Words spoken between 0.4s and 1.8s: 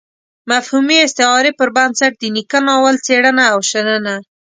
مفهومي استعارې پر